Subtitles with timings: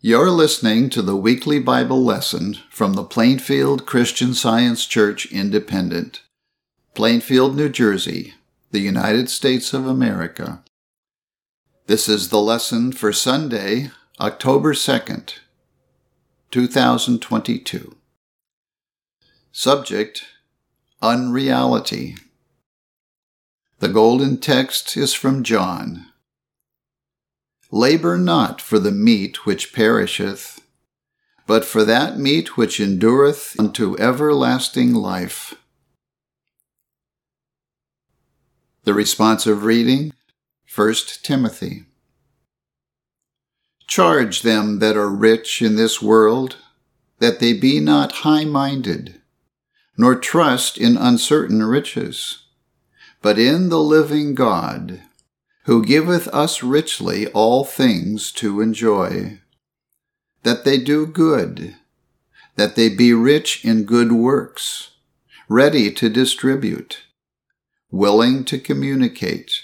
[0.00, 6.22] You're listening to the weekly Bible lesson from the Plainfield Christian Science Church Independent,
[6.94, 8.34] Plainfield, New Jersey,
[8.70, 10.62] the United States of America.
[11.88, 13.90] This is the lesson for Sunday,
[14.20, 15.40] October 2nd,
[16.52, 17.96] 2022.
[19.50, 20.26] Subject
[21.02, 22.14] Unreality.
[23.80, 26.07] The golden text is from John
[27.70, 30.60] Labor not for the meat which perisheth,
[31.46, 35.54] but for that meat which endureth unto everlasting life.
[38.84, 40.14] The responsive reading,
[40.74, 41.84] 1 Timothy.
[43.86, 46.56] Charge them that are rich in this world,
[47.18, 49.20] that they be not high minded,
[49.94, 52.44] nor trust in uncertain riches,
[53.20, 55.02] but in the living God
[55.68, 59.38] who giveth us richly all things to enjoy,
[60.42, 61.76] that they do good,
[62.56, 64.92] that they be rich in good works,
[65.46, 67.02] ready to distribute,
[67.90, 69.60] willing to communicate,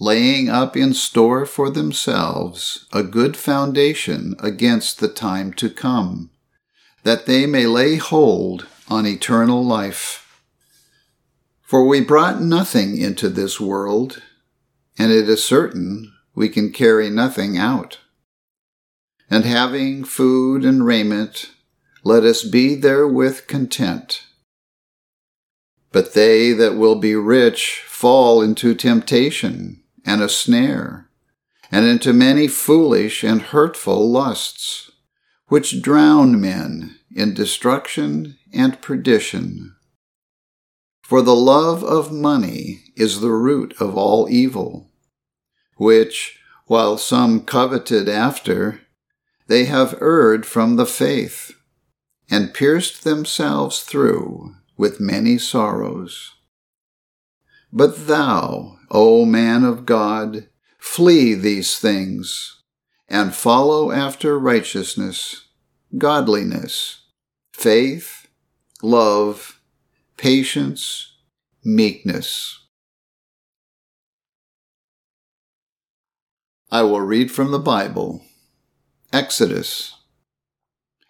[0.00, 6.30] laying up in store for themselves a good foundation against the time to come,
[7.04, 10.42] that they may lay hold on eternal life.
[11.62, 14.20] For we brought nothing into this world,
[14.98, 17.98] and it is certain we can carry nothing out.
[19.30, 21.50] And having food and raiment,
[22.02, 24.26] let us be therewith content.
[25.92, 31.08] But they that will be rich fall into temptation and a snare,
[31.70, 34.90] and into many foolish and hurtful lusts,
[35.48, 39.73] which drown men in destruction and perdition.
[41.04, 44.90] For the love of money is the root of all evil,
[45.76, 48.80] which, while some coveted after,
[49.46, 51.52] they have erred from the faith,
[52.30, 56.32] and pierced themselves through with many sorrows.
[57.70, 62.62] But thou, O man of God, flee these things,
[63.08, 65.48] and follow after righteousness,
[65.98, 67.02] godliness,
[67.52, 68.26] faith,
[68.82, 69.53] love,
[70.16, 71.12] patience,
[71.64, 72.60] meekness.
[76.70, 78.22] I will read from the Bible.
[79.12, 79.94] Exodus.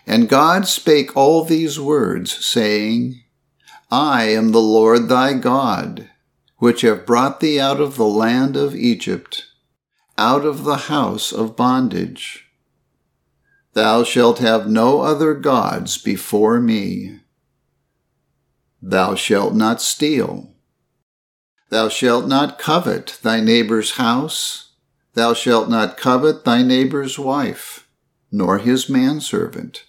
[0.06, 3.22] And God spake all these words, saying,
[3.90, 6.10] I am the Lord thy God,
[6.58, 9.46] which have brought thee out of the land of Egypt,
[10.18, 12.46] out of the house of bondage.
[13.72, 17.20] Thou shalt have no other gods before me.
[18.86, 20.52] Thou shalt not steal.
[21.70, 24.72] Thou shalt not covet thy neighbor's house.
[25.14, 27.88] Thou shalt not covet thy neighbor's wife,
[28.30, 29.84] nor his manservant,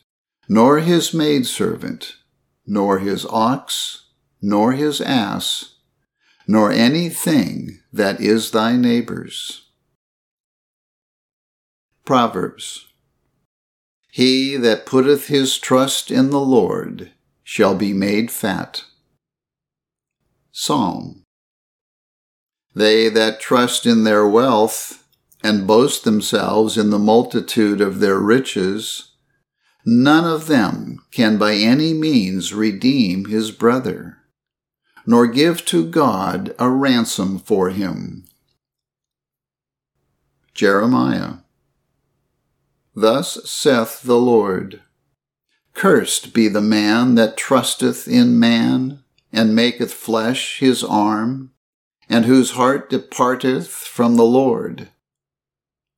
[0.48, 2.16] nor his maidservant,
[2.66, 4.06] nor his ox,
[4.42, 5.76] nor his ass,
[6.48, 9.68] nor anything that is thy neighbor's.
[12.06, 12.86] Proverbs
[14.10, 17.12] He that putteth his trust in the Lord
[17.46, 18.84] shall be made fat.
[20.52, 21.22] Psalm
[22.74, 25.08] They that trust in their wealth
[25.44, 29.12] and boast themselves in the multitude of their riches,
[29.86, 34.18] none of them can by any means redeem his brother,
[35.06, 38.26] nor give to God a ransom for him.
[40.56, 41.36] Jeremiah
[42.96, 44.82] Thus saith the Lord
[45.76, 51.52] Cursed be the man that trusteth in man, and maketh flesh his arm,
[52.10, 54.90] and whose heart departeth from the Lord.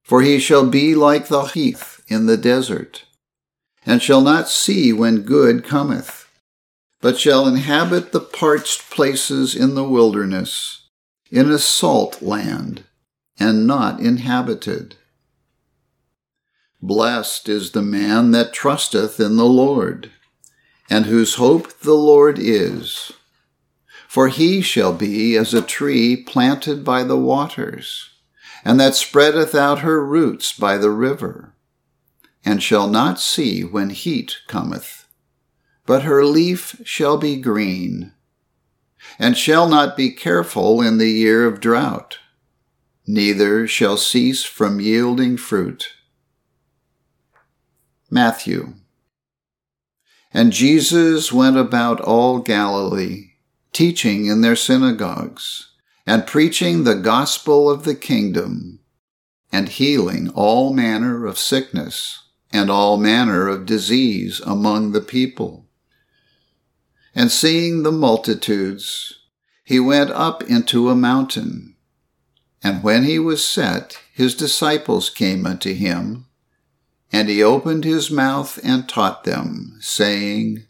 [0.03, 3.05] For he shall be like the heath in the desert,
[3.85, 6.27] and shall not see when good cometh,
[6.99, 10.87] but shall inhabit the parched places in the wilderness,
[11.29, 12.83] in a salt land,
[13.39, 14.95] and not inhabited.
[16.81, 20.11] Blessed is the man that trusteth in the Lord,
[20.89, 23.11] and whose hope the Lord is.
[24.07, 28.11] For he shall be as a tree planted by the waters,
[28.63, 31.55] and that spreadeth out her roots by the river,
[32.45, 35.07] and shall not see when heat cometh,
[35.85, 38.13] but her leaf shall be green,
[39.17, 42.19] and shall not be careful in the year of drought,
[43.07, 45.96] neither shall cease from yielding fruit.
[48.09, 48.73] Matthew.
[50.33, 53.31] And Jesus went about all Galilee,
[53.73, 55.71] teaching in their synagogues,
[56.05, 58.79] and preaching the gospel of the kingdom,
[59.51, 65.65] and healing all manner of sickness and all manner of disease among the people.
[67.13, 69.19] And seeing the multitudes,
[69.63, 71.75] he went up into a mountain.
[72.63, 76.26] And when he was set, his disciples came unto him,
[77.11, 80.65] and he opened his mouth and taught them, saying,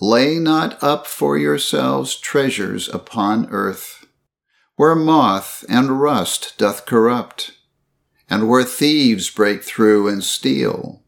[0.00, 4.06] Lay not up for yourselves treasures upon earth,
[4.76, 7.52] where moth and rust doth corrupt,
[8.28, 11.02] and where thieves break through and steal.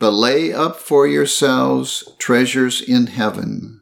[0.00, 3.80] But lay up for yourselves treasures in heaven,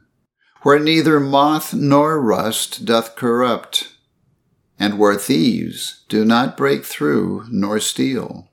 [0.61, 3.93] where neither moth nor rust doth corrupt,
[4.77, 8.50] and where thieves do not break through nor steal.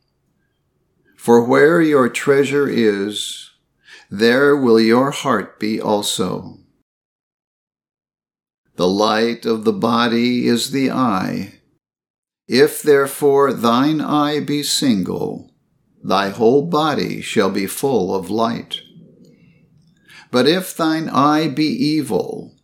[1.29, 3.51] For where your treasure is,
[4.11, 6.57] there will your heart be also.
[8.77, 11.61] The light of the body is the eye.
[12.49, 15.53] If therefore thine eye be single,
[16.03, 18.81] thy whole body shall be full of light.
[20.31, 22.57] But if thine eye be evil,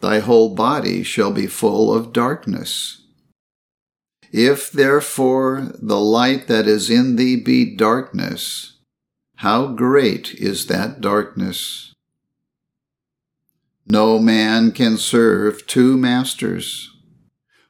[0.00, 3.02] thy whole body shall be full of darkness.
[4.32, 8.78] If therefore the light that is in thee be darkness,
[9.36, 11.92] how great is that darkness?
[13.86, 16.90] No man can serve two masters.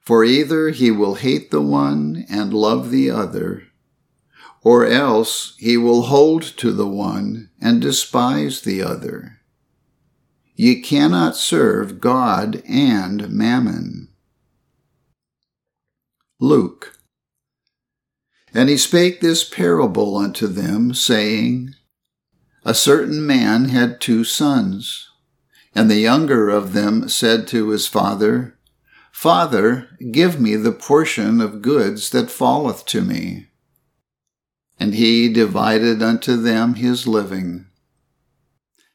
[0.00, 3.64] For either he will hate the one and love the other,
[4.62, 9.40] or else he will hold to the one and despise the other.
[10.54, 14.08] Ye cannot serve God and mammon.
[16.38, 16.98] Luke.
[18.52, 21.74] And he spake this parable unto them, saying,
[22.64, 25.10] A certain man had two sons,
[25.74, 28.56] and the younger of them said to his father,
[29.12, 33.46] Father, give me the portion of goods that falleth to me.
[34.78, 37.66] And he divided unto them his living.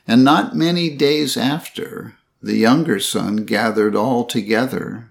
[0.08, 5.11] And not many days after, the younger son gathered all together,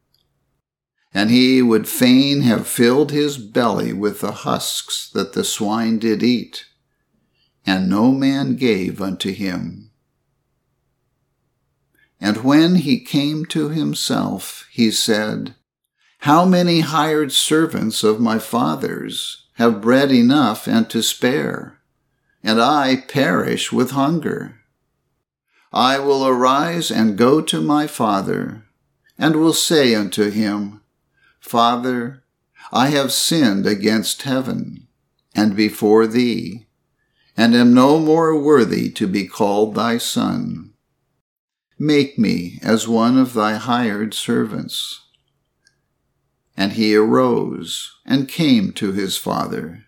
[1.13, 6.23] And he would fain have filled his belly with the husks that the swine did
[6.23, 6.65] eat,
[7.65, 9.91] and no man gave unto him.
[12.21, 15.55] And when he came to himself, he said,
[16.19, 21.79] How many hired servants of my father's have bread enough and to spare,
[22.43, 24.61] and I perish with hunger?
[25.73, 28.65] I will arise and go to my father,
[29.17, 30.80] and will say unto him,
[31.41, 32.23] Father,
[32.71, 34.87] I have sinned against heaven
[35.35, 36.67] and before thee,
[37.35, 40.73] and am no more worthy to be called thy son.
[41.79, 45.01] Make me as one of thy hired servants.
[46.55, 49.85] And he arose and came to his father.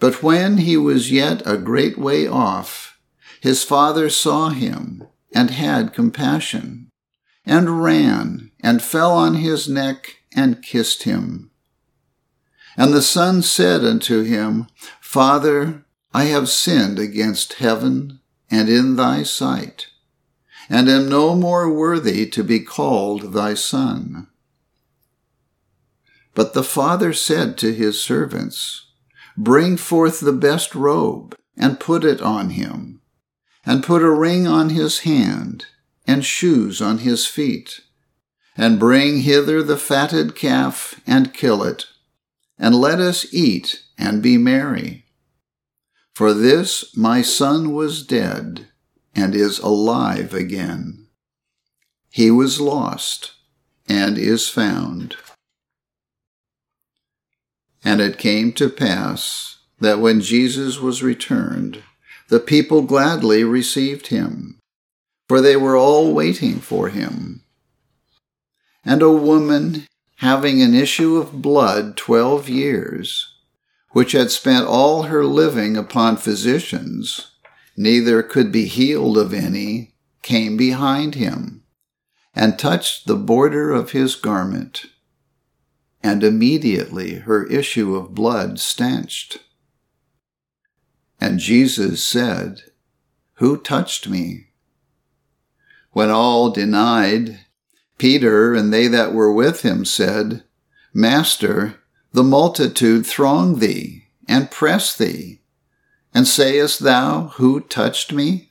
[0.00, 2.98] But when he was yet a great way off,
[3.40, 6.90] his father saw him and had compassion,
[7.44, 11.50] and ran and fell on his neck and kissed him.
[12.76, 14.68] And the son said unto him,
[15.00, 19.88] Father, I have sinned against heaven and in thy sight
[20.68, 24.26] and am no more worthy to be called thy son.
[26.34, 28.86] But the father said to his servants,
[29.36, 33.00] Bring forth the best robe, and put it on him,
[33.64, 35.66] and put a ring on his hand,
[36.06, 37.80] and shoes on his feet,
[38.56, 41.86] and bring hither the fatted calf, and kill it,
[42.58, 45.04] and let us eat and be merry.
[46.14, 48.68] For this my son was dead
[49.14, 51.06] and is alive again.
[52.10, 53.32] He was lost
[53.88, 55.16] and is found.
[57.84, 61.82] And it came to pass that when Jesus was returned,
[62.28, 64.58] the people gladly received him,
[65.28, 67.42] for they were all waiting for him.
[68.86, 69.86] And a woman
[70.18, 73.34] having an issue of blood twelve years,
[73.90, 77.32] which had spent all her living upon physicians,
[77.76, 81.64] neither could be healed of any, came behind him,
[82.34, 84.86] and touched the border of his garment.
[86.02, 89.38] and immediately her issue of blood stanched.
[91.20, 92.62] And Jesus said,
[93.34, 94.50] Who touched me?
[95.90, 97.45] When all denied,
[97.98, 100.42] Peter and they that were with him said,
[100.92, 101.76] Master,
[102.12, 105.40] the multitude throng thee and press thee,
[106.14, 108.50] and sayest thou, Who touched me?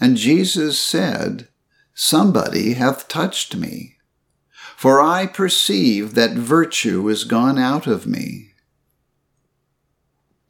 [0.00, 1.48] And Jesus said,
[1.94, 3.96] Somebody hath touched me,
[4.76, 8.52] for I perceive that virtue is gone out of me.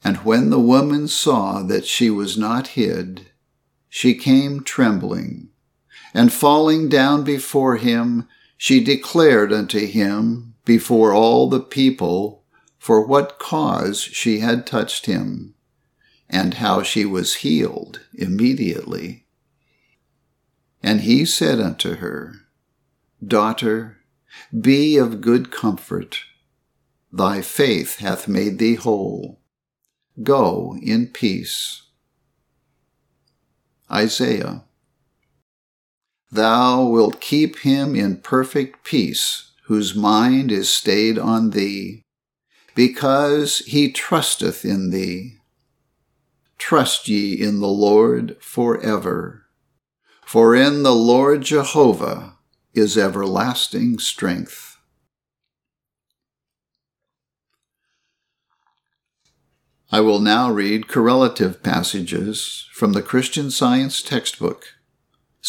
[0.04, 3.30] And when the woman saw that she was not hid,
[3.88, 5.48] she came trembling,
[6.14, 12.44] and falling down before him, she declared unto him before all the people
[12.78, 15.54] for what cause she had touched him,
[16.28, 19.26] and how she was healed immediately.
[20.82, 22.34] And he said unto her,
[23.24, 23.98] Daughter,
[24.58, 26.20] be of good comfort.
[27.12, 29.40] Thy faith hath made thee whole.
[30.22, 31.82] Go in peace.
[33.90, 34.64] Isaiah.
[36.30, 42.02] Thou wilt keep him in perfect peace, whose mind is stayed on thee,
[42.74, 45.38] because he trusteth in thee.
[46.58, 49.46] Trust ye in the Lord for ever.
[50.26, 52.34] For in the Lord Jehovah
[52.74, 54.76] is everlasting strength.
[59.90, 64.74] I will now read correlative passages from the Christian Science textbook,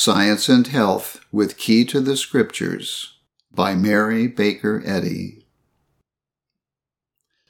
[0.02, 3.18] Science and Health with Key to the Scriptures,
[3.54, 5.46] by Mary Baker Eddy.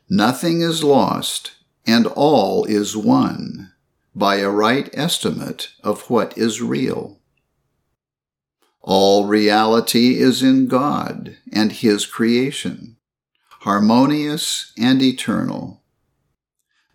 [0.09, 1.51] Nothing is lost,
[1.85, 3.73] and all is won
[4.15, 7.19] by a right estimate of what is real.
[8.81, 12.97] All reality is in God and His creation,
[13.59, 15.83] harmonious and eternal.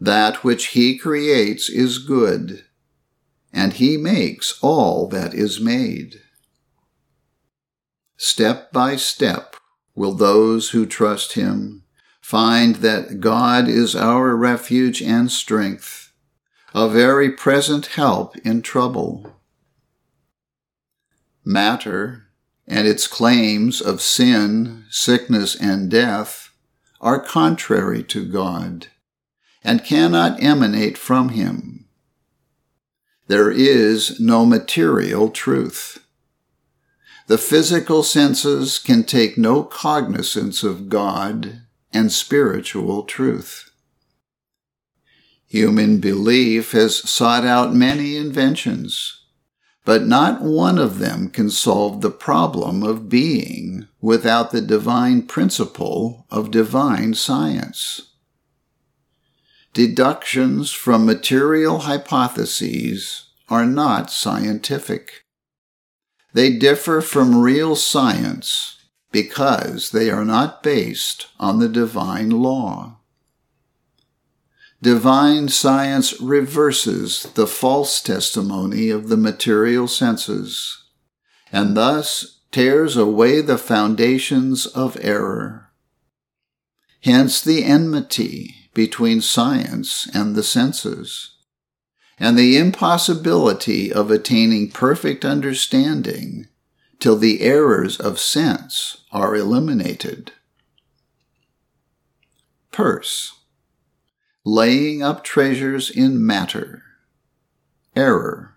[0.00, 2.64] That which He creates is good,
[3.54, 6.20] and He makes all that is made.
[8.18, 9.56] Step by step
[9.94, 11.84] will those who trust Him
[12.20, 16.12] find that God is our refuge and strength,
[16.75, 19.34] a very present help in trouble
[21.44, 22.26] matter
[22.66, 26.50] and its claims of sin, sickness, and death
[27.00, 28.87] are contrary to God
[29.62, 31.84] and cannot emanate from Him.
[33.26, 36.07] There is no material truth.
[37.26, 41.62] The physical senses can take no cognizance of God
[41.93, 43.71] and spiritual truth.
[45.47, 49.25] Human belief has sought out many inventions
[49.85, 56.26] but not one of them can solve the problem of being without the divine principle
[56.31, 58.13] of divine science.
[59.75, 65.25] Deductions from material hypotheses are not scientific.
[66.33, 73.00] They differ from real science because they are not based on the divine law
[74.85, 80.85] divine science reverses the false testimony of the material senses,
[81.50, 85.71] and thus tears away the foundations of error.
[87.00, 91.31] Hence the enmity between science and the senses,
[92.19, 96.49] and the impossibility of attaining perfect understanding
[96.99, 100.33] till the errors of sense are eliminated.
[102.71, 103.33] Purse.
[104.45, 106.83] laying up treasures in matter.
[107.97, 108.57] Error.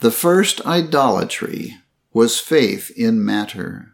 [0.00, 1.78] The first idolatry
[2.12, 3.89] was faith in matter.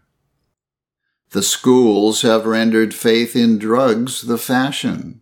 [1.37, 5.21] The schools have rendered faith in drugs the fashion,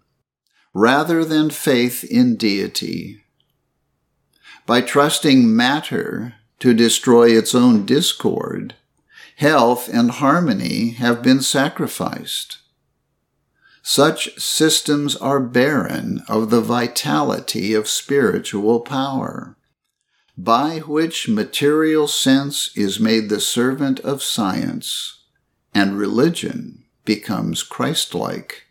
[0.73, 3.25] rather than faith in deity.
[4.65, 8.77] By trusting matter to destroy its own discord,
[9.39, 12.59] health and harmony have been sacrificed.
[13.83, 19.57] Such systems are barren of the vitality of spiritual power,
[20.39, 25.23] by which material sense is made the servant of science,
[25.75, 28.63] and religion becomes Christlike.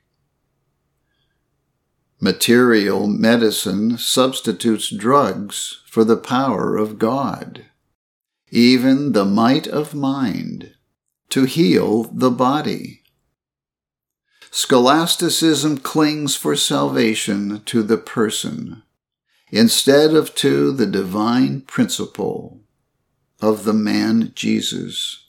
[2.20, 7.66] Material medicine substitutes drugs for the power of God,
[8.50, 10.74] even the might of mind,
[11.30, 13.04] to heal the body
[14.56, 18.84] scholasticism clings for salvation to the person
[19.52, 22.62] instead of to the divine principle
[23.42, 25.23] of the man Jesus.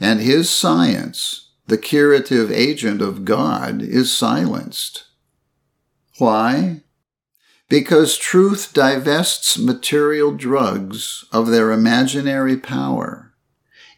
[0.00, 5.04] And his science, the curative agent of God, is silenced.
[6.18, 6.82] Why?
[7.68, 13.34] Because truth divests material drugs of their imaginary power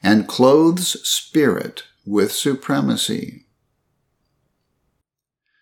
[0.02, 3.46] and clothes spirit with supremacy.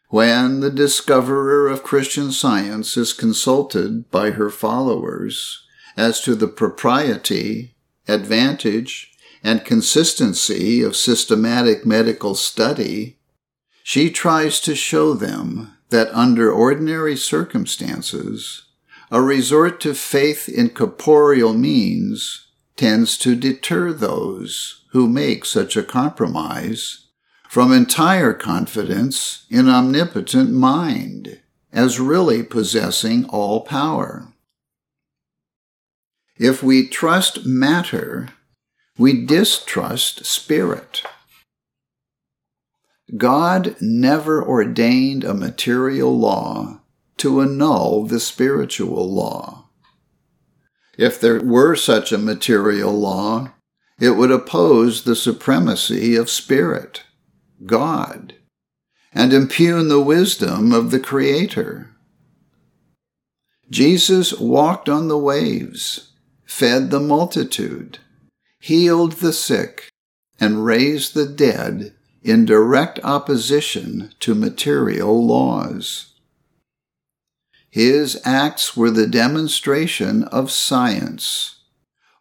[0.09, 7.75] When the discoverer of Christian science is consulted by her followers as to the propriety,
[8.07, 9.14] advantage,
[9.45, 13.19] and consistency of systematic medical study,
[13.83, 18.63] she tries to show them that under ordinary circumstances,
[19.11, 25.83] a resort to faith in corporeal means tends to deter those who make such a
[25.83, 27.09] compromise
[27.49, 31.41] from entire confidence in omnipotent mind
[31.73, 34.33] as really possessing all power.
[36.37, 38.31] If we trust matter,
[38.97, 41.03] we distrust spirit.
[43.17, 46.81] God never ordained a material law
[47.19, 49.69] to annul the spiritual law.
[50.97, 53.53] If there were such a material law,
[53.99, 57.03] it would oppose the supremacy of spirit,
[57.67, 58.35] God,
[59.13, 61.91] and impugn the wisdom of the Creator.
[63.71, 66.13] Jesus walked on the waves,
[66.45, 67.99] fed the multitude,
[68.65, 69.91] healed the sick,
[70.41, 71.93] and raised the dead
[72.23, 76.15] in direct opposition to material laws.
[77.69, 81.57] His acts were the demonstration of science,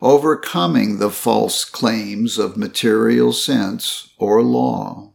[0.02, 5.14] overcoming the false claims of material sense or law.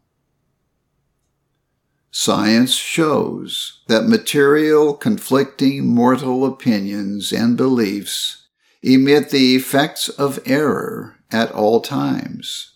[2.11, 8.48] Science shows that material conflicting mortal opinions and beliefs
[8.83, 12.73] emit the effects of error at all times.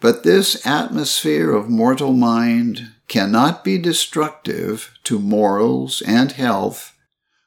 [0.00, 6.96] But this atmosphere of mortal mind cannot be destructive to morals and health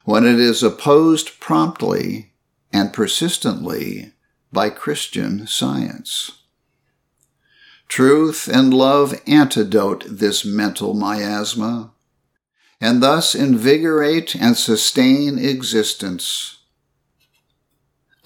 [0.04, 2.32] when it is opposed promptly
[2.72, 4.12] and persistently
[4.52, 6.32] by Christian science.
[7.88, 11.92] Truth and love antidote this mental miasma
[12.80, 16.59] and thus invigorate and sustain existence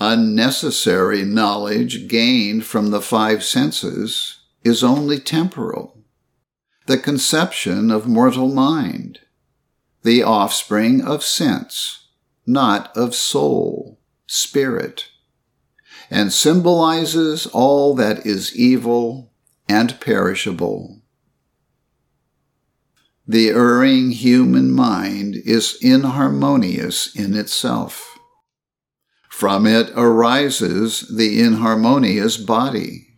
[0.01, 6.05] Unnecessary knowledge gained from the five senses is only temporal,
[6.87, 9.21] the conception of mortal mind,
[10.03, 12.09] the offspring of sense,
[12.47, 15.09] not of soul, spirit,
[16.11, 19.33] and symbolizes all that is evil
[19.69, 21.01] and perishable.
[23.27, 28.14] The erring human mind is inharmonious in itself.
[29.35, 33.09] From it arises the inharmonious body.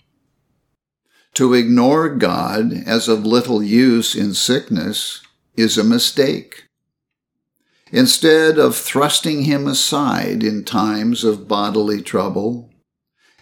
[1.35, 5.21] To ignore God as of little use in sickness
[5.59, 6.69] is a mistake.
[7.93, 12.71] Instead of thrusting him aside in times of bodily trouble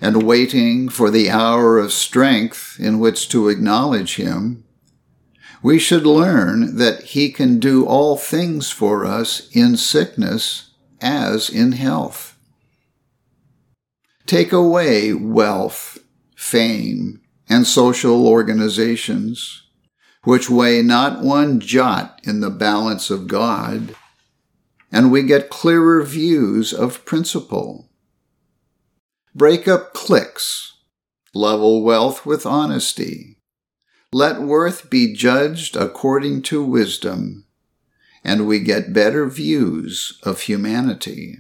[0.01, 4.65] and waiting for the hour of strength in which to acknowledge him,
[5.63, 11.71] we should learn that he can do all things for us in sickness as in
[11.71, 12.34] health.
[14.27, 15.99] Take away wealth,
[16.35, 19.65] fame, and social organizations,
[20.23, 23.95] which weigh not one jot in the balance of God,
[24.91, 27.91] and we get clearer views of principle.
[29.35, 30.73] Break up cliques,
[31.35, 33.37] level wealth with honesty.
[34.11, 37.45] Let worth be judged according to wisdom,
[38.23, 41.37] and we get better views of humanity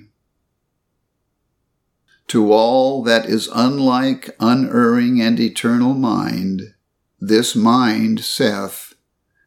[2.28, 6.74] to all that is unlike, unerring, and eternal mind,
[7.20, 8.94] this mind saith,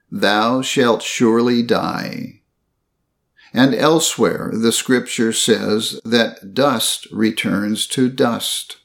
[0.09, 2.41] Thou shalt surely die.
[3.53, 8.77] And elsewhere the scripture says that dust returns to dust.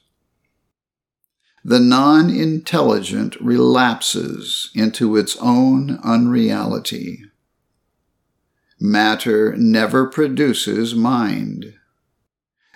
[1.63, 7.23] The non intelligent relapses into its own unreality.
[8.79, 11.75] Matter never produces mind.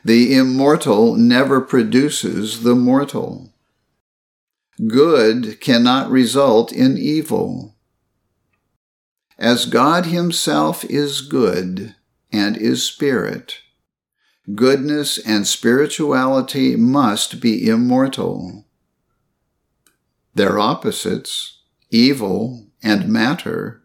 [0.07, 3.51] The immortal never produces the mortal.
[4.87, 7.75] Good cannot result in evil.
[9.37, 11.93] As God Himself is good
[12.31, 13.59] and is spirit,
[14.55, 18.63] goodness and spirituality must be immortal.
[20.33, 23.83] Their opposites, evil and matter,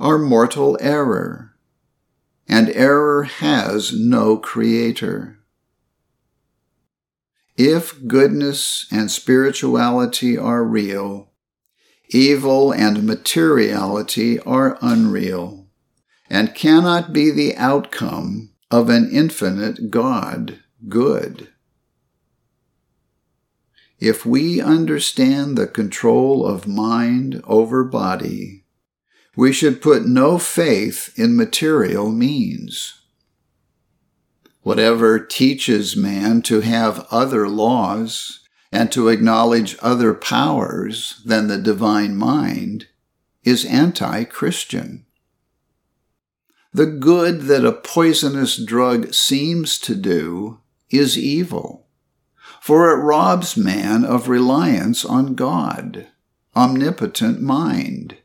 [0.00, 1.52] are mortal error,
[2.48, 5.37] and error has no creator.
[7.58, 11.32] If goodness and spirituality are real,
[12.08, 15.66] evil and materiality are unreal
[16.30, 21.48] and cannot be the outcome of an infinite God good.
[23.98, 28.66] If we understand the control of mind over body,
[29.34, 32.97] we should put no faith in material means.
[34.62, 38.40] Whatever teaches man to have other laws
[38.70, 42.88] and to acknowledge other powers than the divine mind
[43.44, 45.06] is anti Christian.
[46.72, 51.86] The good that a poisonous drug seems to do is evil,
[52.60, 56.08] for it robs man of reliance on God,
[56.54, 58.18] omnipotent mind,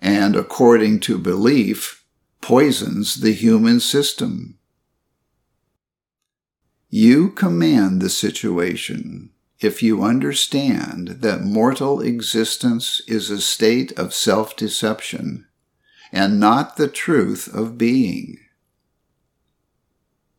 [0.00, 2.04] and, according to belief,
[2.40, 4.59] poisons the human system.
[6.92, 14.56] You command the situation if you understand that mortal existence is a state of self
[14.56, 15.46] deception
[16.10, 18.38] and not the truth of being.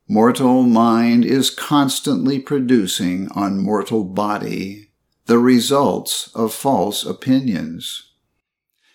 [0.10, 4.90] Mortal mind is constantly producing on mortal body
[5.28, 8.12] the results of false opinions,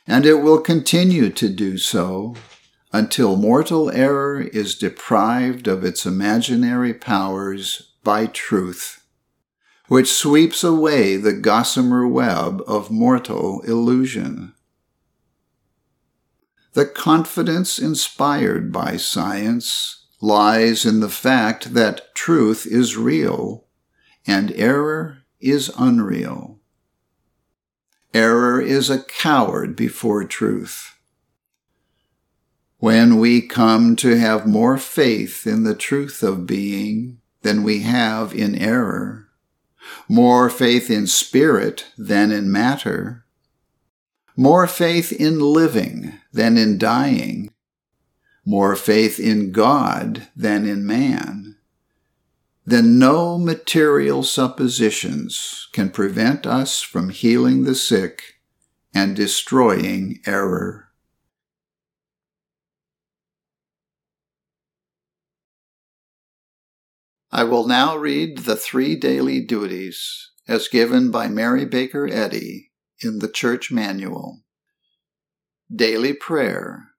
[0.06, 2.36] and it will continue to do so
[2.92, 9.04] until mortal error is deprived of its imaginary powers by truth,
[9.88, 14.54] which sweeps away the gossamer web of mortal illusion.
[16.74, 23.64] The confidence inspired by science lies in the fact that truth is real
[24.26, 26.58] and error is unreal.
[28.12, 30.95] Error is a coward before truth
[32.78, 38.34] when we come to have more faith in the truth of being than we have
[38.34, 39.28] in error,
[40.08, 43.24] more faith in spirit than in matter,
[44.36, 47.50] more faith in living than in dying,
[48.44, 51.56] more faith in God than in man,
[52.66, 58.40] then no material suppositions can prevent us from healing the sick
[58.92, 60.85] and destroying error.
[67.36, 72.72] I will now read the three daily duties as given by Mary Baker Eddy
[73.02, 74.40] in the Church Manual.
[75.70, 76.92] Daily Prayer.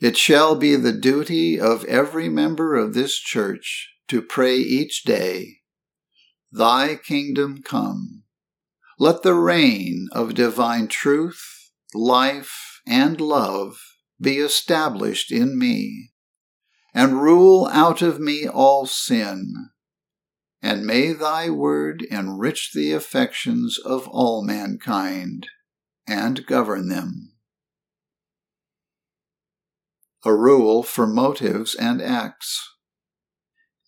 [0.00, 5.58] It shall be the duty of every member of this church to pray each day,
[6.50, 8.22] Thy kingdom come.
[8.98, 13.76] Let the reign of divine truth, life, and love
[14.18, 16.13] be established in me
[16.94, 19.70] and rule out of me all sin.
[20.62, 25.48] And may thy word enrich the affections of all mankind
[26.06, 27.32] and govern them.
[30.24, 32.76] A rule for motives and acts.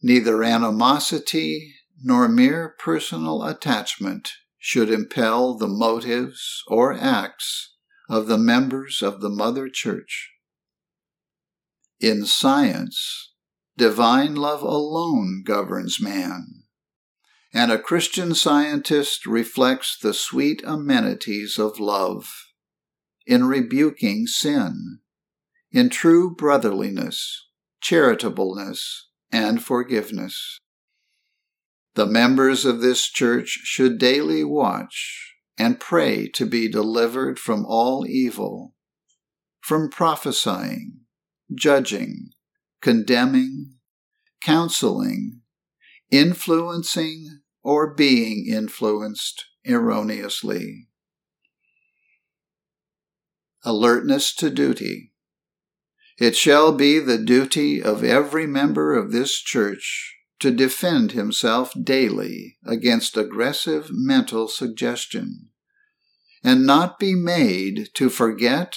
[0.02, 7.74] Neither animosity nor mere personal attachment should impel the motives or acts
[8.10, 10.35] of the members of the Mother Church.
[12.00, 13.32] In science,
[13.78, 16.64] divine love alone governs man,
[17.54, 22.30] and a Christian scientist reflects the sweet amenities of love
[23.26, 24.98] in rebuking sin,
[25.72, 27.48] in true brotherliness,
[27.80, 30.58] charitableness, and forgiveness.
[31.94, 38.06] The members of this church should daily watch and pray to be delivered from all
[38.06, 38.74] evil,
[39.62, 41.05] from prophesying,
[41.54, 42.30] judging,
[42.80, 43.74] condemning,
[44.42, 45.40] counseling,
[46.10, 50.86] influencing, or being influenced erroneously.
[53.64, 55.12] Alertness to duty.
[56.18, 62.58] It shall be the duty of every member of this church to defend himself daily
[62.64, 65.48] against aggressive mental suggestion,
[66.44, 68.76] and not be made to forget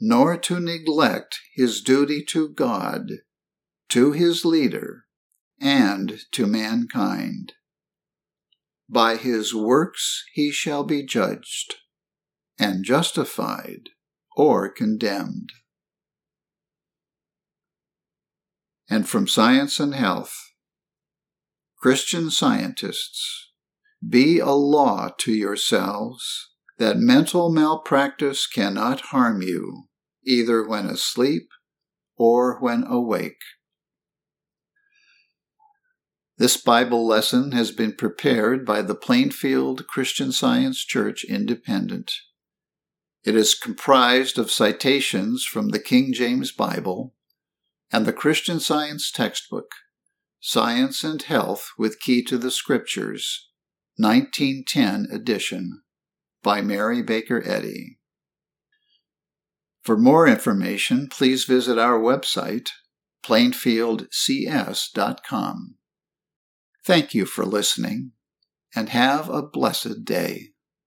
[0.00, 3.10] nor to neglect his duty to God,
[3.88, 5.04] to his leader,
[5.60, 7.54] and to mankind.
[8.88, 11.76] By his works he shall be judged,
[12.58, 13.90] and justified
[14.36, 15.52] or condemned.
[18.88, 20.36] And from Science and Health
[21.84, 23.50] Christian scientists,
[24.08, 29.84] be a law to yourselves that mental malpractice cannot harm you
[30.26, 31.48] either when asleep
[32.16, 33.42] or when awake.
[36.36, 42.12] This Bible lesson has been prepared by the Plainfield Christian Science Church Independent.
[43.22, 47.14] It is comprised of citations from the King James Bible
[47.92, 49.70] and the Christian Science textbook,
[50.40, 53.48] Science and Health with Key to the Scriptures,
[53.96, 55.83] 1910 edition,
[56.44, 57.98] by Mary Baker Eddy.
[59.82, 62.68] For more information, please visit our website,
[63.26, 65.74] plainfieldcs.com.
[66.86, 68.12] Thank you for listening,
[68.76, 70.53] and have a blessed day.